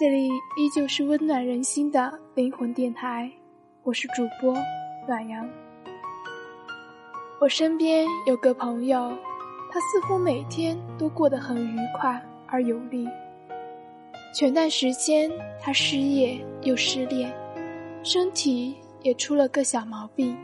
[0.00, 3.30] 这里依旧是温暖人心的灵魂电台，
[3.82, 4.56] 我是主播
[5.06, 5.46] 暖阳。
[7.38, 9.12] 我身边有个朋友，
[9.70, 13.06] 他似乎每天都过得很愉快而有力。
[14.34, 17.30] 前段时间他失业又失恋，
[18.02, 20.34] 身体也出了个小毛病，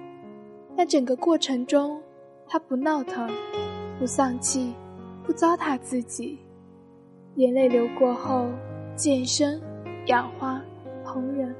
[0.76, 1.98] 但整个过程中
[2.46, 3.26] 他不闹腾，
[3.98, 4.74] 不丧气，
[5.24, 6.38] 不糟蹋自己。
[7.36, 8.50] 眼泪流过后，
[8.96, 9.60] 健身、
[10.06, 10.60] 养花、
[11.04, 11.52] 烹饪，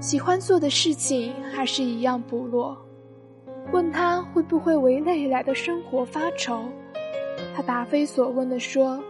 [0.00, 2.76] 喜欢做的事情还是一样不落。
[3.72, 6.62] 问他会不会为未来的生活发愁，
[7.54, 9.02] 他答非所问地说：“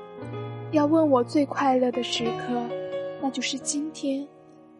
[0.72, 2.62] 要问我最快乐的时刻，
[3.20, 4.26] 那就是今天，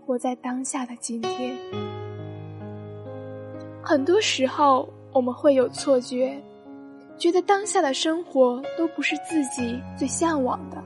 [0.07, 1.55] 活在当下的今天。”
[3.83, 6.41] 很多时候，我们会有错觉，
[7.19, 10.82] 觉得当下的生活都不是自己最向往的。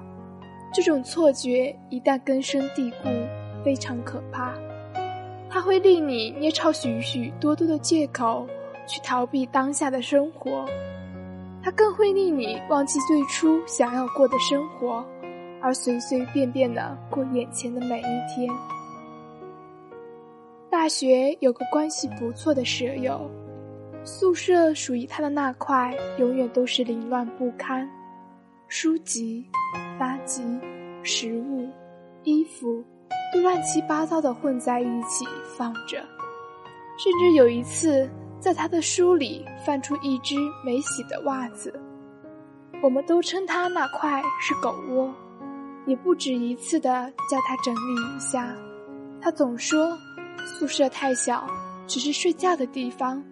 [0.72, 3.08] 这种错觉一旦根深蒂固，
[3.64, 4.52] 非常可怕。
[5.48, 8.46] 它会令你捏造许许多多的借口
[8.86, 10.66] 去逃避当下的生活，
[11.62, 15.02] 它更会令你忘记最初想要过的生活，
[15.62, 18.52] 而随随便便的过眼前的每一天。
[20.68, 23.30] 大学有个关系不错的舍友，
[24.04, 27.88] 宿舍属于他的那块永远都是凌乱不堪，
[28.68, 29.44] 书籍。
[29.98, 30.42] 垃圾、
[31.02, 31.68] 食物、
[32.22, 32.84] 衣服
[33.32, 35.24] 都乱七八糟的混在一起
[35.56, 35.98] 放着，
[36.98, 41.72] 甚至有一次在他的书里翻出一只没洗的袜子，
[42.82, 45.12] 我们都称他那块是狗窝，
[45.86, 48.54] 也不止一次的叫他整理一下，
[49.20, 49.96] 他总说
[50.44, 51.46] 宿舍太小，
[51.86, 53.22] 只是睡觉的地方，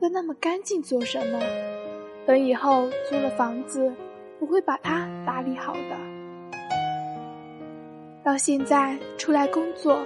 [0.00, 1.38] 要那么干净做什么？
[2.26, 3.92] 等以后租了房子，
[4.40, 5.96] 我会把它打理好的。
[8.22, 10.04] 到现在出来工作，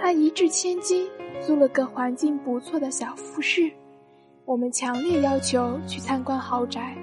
[0.00, 1.08] 他一掷千金
[1.40, 3.70] 租了个环境不错的小复式。
[4.44, 6.96] 我们强烈要求去参观豪宅，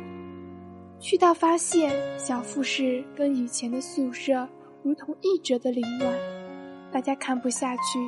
[1.00, 4.47] 去到发现小复式跟以前的宿舍
[4.81, 6.14] 如同一折的凌乱，
[6.91, 8.00] 大家看不下去，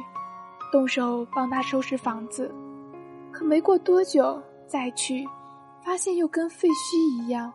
[0.72, 2.52] 动手帮他收拾房子。
[3.32, 5.26] 可没过多久再去，
[5.86, 7.54] 发现又跟废墟一样，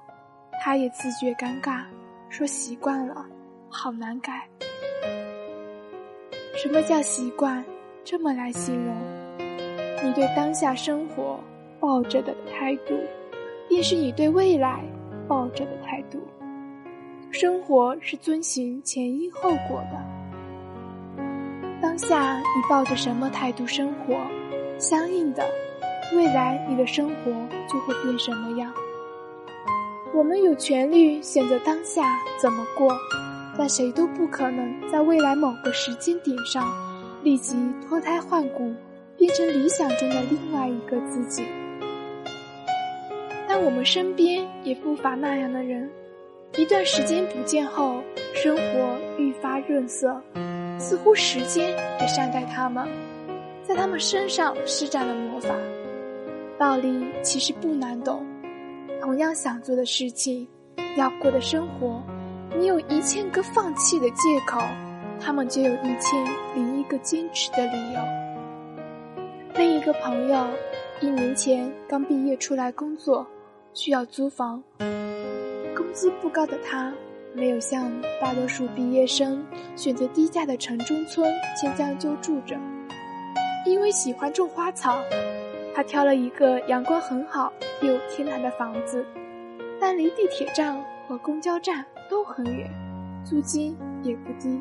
[0.65, 1.83] 他也自觉尴尬，
[2.29, 3.27] 说习惯了。
[3.69, 4.49] 好难改。
[6.55, 7.65] 什么叫习惯？
[8.05, 8.95] 这么来形容：
[10.05, 11.41] 你对当下生活
[11.81, 12.95] 抱着的态度，
[13.69, 14.85] 便是你对未来
[15.27, 16.23] 抱着的态度。
[17.33, 21.21] 生活是遵循前因后果的。
[21.81, 24.15] 当下你抱着什么态度生活，
[24.79, 25.45] 相应的，
[26.15, 27.33] 未来你的生活
[27.69, 28.73] 就会变什么样。
[30.15, 32.97] 我们有权利选择当下怎么过。
[33.55, 36.73] 但谁都不可能在未来某个时间点上
[37.23, 37.55] 立即
[37.87, 38.73] 脱胎换骨，
[39.19, 41.45] 变成理想中的另外一个自己。
[43.47, 45.87] 但我们身边也不乏那样的人，
[46.57, 48.03] 一段时间不见后，
[48.33, 50.19] 生活愈发润色，
[50.79, 52.89] 似乎时间也善待他们，
[53.63, 55.55] 在他们身上施展了魔法。
[56.59, 58.25] 道理其实不难懂，
[59.03, 60.47] 同样想做的事情，
[60.97, 62.01] 要过的生活。
[62.57, 64.61] 你有一千个放弃的借口，
[65.21, 66.25] 他们就有一千
[66.55, 68.01] 零一个坚持的理由。
[69.57, 70.47] 另一个朋友，
[71.01, 73.27] 一年前刚毕业出来工作，
[73.75, 74.63] 需要租房，
[75.75, 76.93] 工资不高的他，
[77.35, 77.91] 没有像
[78.21, 81.29] 大多数毕业生选择低价的城中村
[81.61, 82.57] 先将就住着，
[83.67, 85.01] 因为喜欢种花草，
[85.75, 87.53] 他挑了一个阳光很好
[87.87, 89.05] 有天台的房子，
[89.81, 91.85] 但离地铁站和公交站。
[92.11, 92.71] 都很远，
[93.25, 94.61] 租金也不低。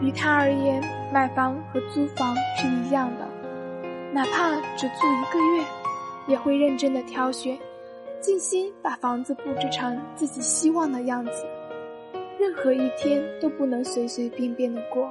[0.00, 0.80] 于他而言，
[1.12, 3.26] 买房和租房是一样的，
[4.12, 5.64] 哪怕只租一个月，
[6.28, 7.58] 也会认真的挑选，
[8.20, 11.44] 尽心把房子布置成自己希望的样子。
[12.38, 15.10] 任何一天都不能随随便便的过，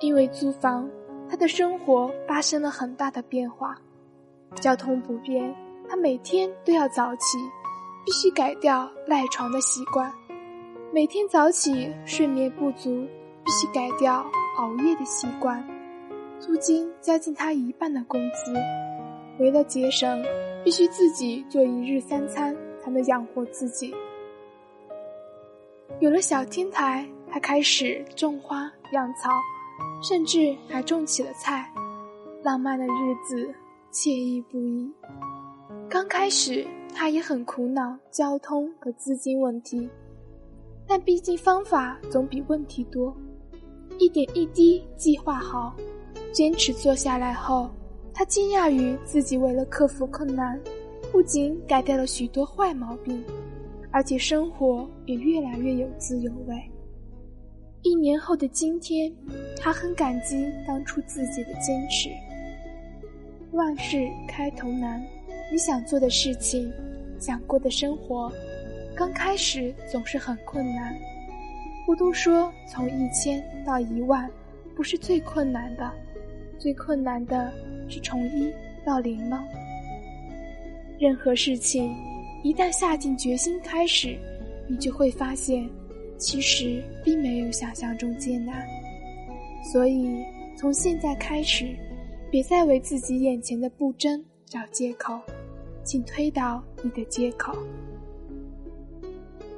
[0.00, 0.88] 因为租房，
[1.28, 3.76] 他的生活发生了很大的变化。
[4.56, 5.54] 交通不便，
[5.88, 7.38] 他每天都要早起。
[8.04, 10.10] 必须改掉赖床的习惯，
[10.90, 13.06] 每天早起睡眠不足，
[13.44, 14.24] 必须改掉
[14.56, 15.62] 熬夜的习惯。
[16.40, 18.54] 租金将近他一半的工资，
[19.38, 20.24] 为了节省，
[20.64, 23.94] 必须自己做一日三餐才能养活自己。
[26.00, 29.28] 有了小天台，他开始种花养草，
[30.02, 31.70] 甚至还种起了菜。
[32.42, 33.54] 浪漫的日子
[33.92, 34.90] 惬意不已。
[35.88, 36.66] 刚开始。
[36.94, 39.88] 他也很苦恼交通和资金问题，
[40.84, 43.16] 但毕竟方法总比问题多。
[44.00, 45.76] 一点一滴计划好，
[46.32, 47.70] 坚持做下来后，
[48.12, 50.60] 他惊讶于自己为了克服困难，
[51.12, 53.22] 不仅改掉了许多坏毛病，
[53.92, 56.56] 而且生活也越来越有滋有味。
[57.82, 59.14] 一年后的今天，
[59.56, 62.08] 他很感激当初自己的坚持。
[63.58, 65.04] 万事开头难，
[65.50, 66.72] 你想做的事情，
[67.18, 68.32] 想过的生活，
[68.94, 70.96] 刚开始总是很困难。
[71.84, 74.30] 不都说从一千到一万
[74.76, 75.92] 不是最困难的，
[76.56, 77.52] 最困难的
[77.88, 78.48] 是从一
[78.86, 79.44] 到零吗？
[80.96, 81.92] 任何事情
[82.44, 84.16] 一旦下定决心开始，
[84.68, 85.68] 你就会发现，
[86.16, 88.64] 其实并没有想象中艰难。
[89.72, 90.24] 所以
[90.56, 91.74] 从现在开始，
[92.30, 95.18] 别再为自己眼前的不争找借口，
[95.82, 97.56] 请推倒你的借口，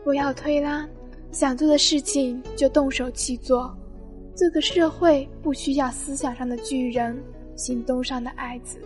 [0.05, 0.89] 不要推拉。
[1.33, 3.73] 想做的事情就动手去做。
[4.35, 7.21] 这个社会不需要思想上的巨人，
[7.57, 8.79] 行动上的矮子。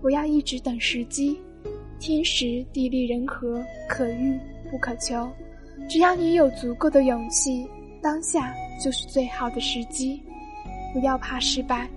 [0.00, 1.38] 不要一直等时机，
[1.98, 4.38] 天时地利人和可遇
[4.70, 5.28] 不可求。
[5.88, 7.66] 只要你有足够的勇气，
[8.00, 8.52] 当下
[8.82, 10.22] 就是最好的时机。
[10.92, 11.88] 不要怕失败，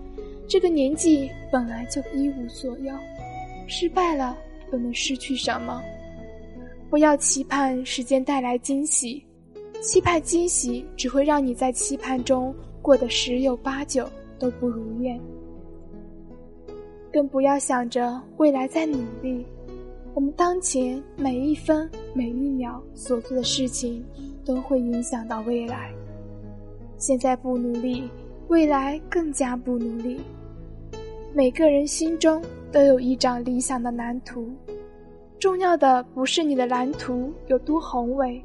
[0.48, 2.94] 这个年纪本来就一无所有，
[3.68, 4.38] 失败了
[4.72, 5.82] 又能失去什么？
[6.90, 9.24] 不要期盼时间带来惊喜。
[9.82, 14.08] 期盼惊喜只会让你在期盼中过得十有八九
[14.40, 15.20] 都不如愿，
[17.12, 19.46] 更不要想着未来在努力。
[20.14, 24.06] 我们当前每一分每一秒所做的事情
[24.46, 25.92] 都会影响到未来。
[26.98, 28.10] 现在不努力，
[28.48, 30.20] 未来更加不努力。
[31.34, 32.42] 每个人心中
[32.72, 34.50] 都有一张理想的蓝图，
[35.40, 38.42] 重要的不是你的蓝图有多宏伟。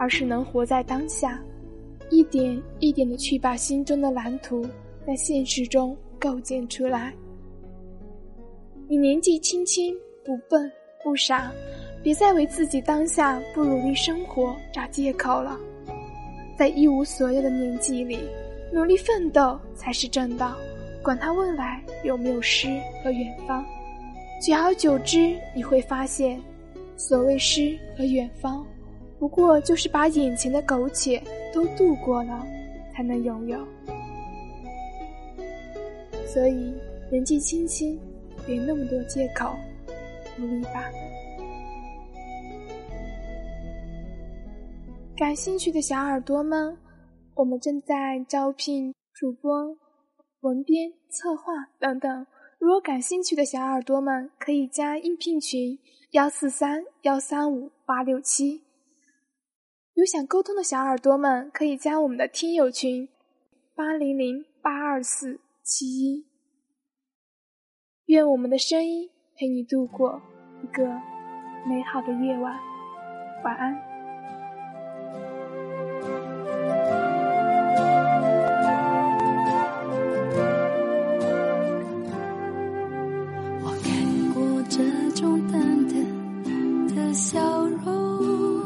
[0.00, 1.42] 而是能活在当下，
[2.08, 4.64] 一点一点的去把心中的蓝图
[5.04, 7.12] 在现实中构建出来。
[8.86, 9.92] 你年纪轻轻，
[10.24, 10.70] 不笨
[11.02, 11.50] 不傻，
[12.00, 15.58] 别再为自己当下不努力生活找借口了。
[16.56, 18.20] 在一无所有的年纪里，
[18.72, 20.56] 努力奋斗才是正道。
[21.02, 22.68] 管他未来有没有诗
[23.02, 23.64] 和远方，
[24.42, 26.38] 久而久之，你会发现，
[26.96, 28.66] 所谓诗和远方。
[29.18, 31.22] 不过就是把眼前的苟且
[31.54, 32.46] 都度过了，
[32.94, 33.58] 才能拥有。
[36.26, 36.74] 所以
[37.10, 37.98] 年纪轻轻，
[38.44, 39.50] 别那么多借口，
[40.36, 40.84] 努力吧。
[45.16, 46.76] 感兴趣的小耳朵们，
[47.38, 49.76] 我们正在招聘主播、
[50.40, 52.26] 文编、策划等等。
[52.58, 55.78] 如果感兴趣的小耳朵们，可以加应聘群：
[56.10, 58.64] 幺四三幺三五八六七。
[59.94, 63.08] 有想沟通的小耳朵们，可以加我们的听友群：
[63.76, 66.26] 八零零八二四七一。
[68.06, 70.20] 愿我们的声音陪你度过
[70.64, 70.84] 一个
[71.68, 72.58] 美好的夜晚，
[73.44, 73.87] 晚安。
[87.30, 87.38] 笑
[87.84, 88.64] 容，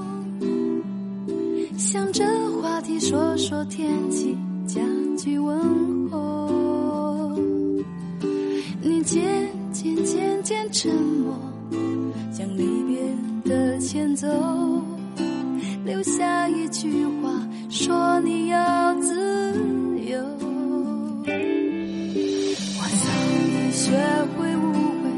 [1.76, 2.24] 想着
[2.62, 4.38] 话题说说天气，
[4.68, 4.80] 讲
[5.16, 7.36] 句问候。
[8.80, 11.36] 你渐渐渐渐沉默，
[12.32, 13.02] 将离别
[13.52, 14.28] 的前奏，
[15.84, 17.32] 留下一句话，
[17.68, 19.56] 说你要自
[20.06, 20.22] 由。
[22.78, 23.10] 我早
[23.42, 23.90] 已学
[24.38, 25.10] 会无悔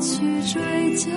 [0.00, 1.10] 去追究，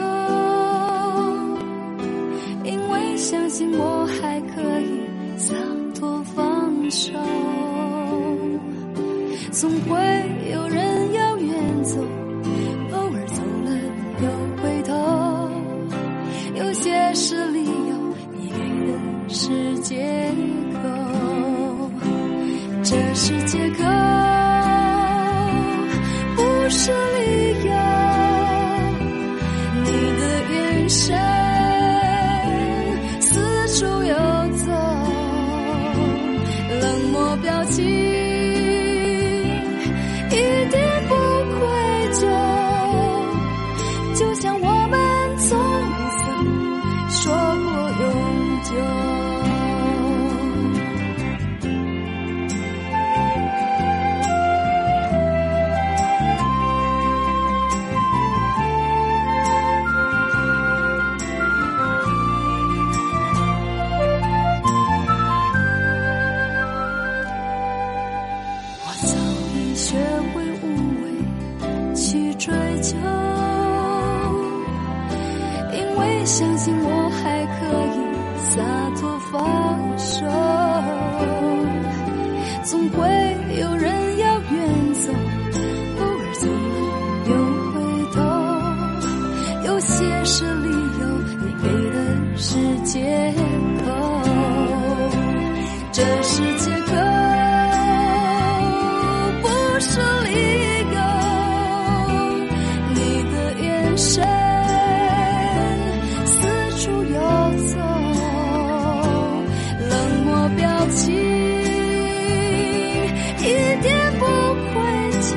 [110.96, 111.14] 情
[113.40, 113.42] 一
[113.82, 113.88] 点
[114.20, 114.74] 不愧
[115.22, 115.28] 疚，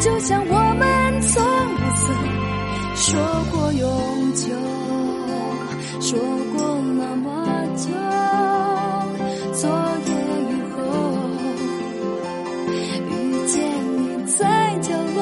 [0.00, 0.84] 就像我们
[1.22, 1.42] 从
[1.76, 2.04] 不曾
[2.96, 3.08] 说
[3.52, 3.84] 过永
[4.34, 4.44] 久，
[6.00, 6.18] 说
[6.52, 6.58] 过
[6.98, 7.26] 那么
[7.76, 7.88] 久，
[9.52, 9.62] 昨
[10.06, 10.08] 夜
[10.48, 10.78] 雨后，
[13.08, 13.10] 遇
[13.46, 13.54] 见
[13.96, 14.38] 你在
[14.80, 15.18] 角落，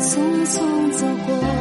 [0.00, 0.10] 匆
[0.46, 0.54] 匆
[0.92, 1.51] 走过。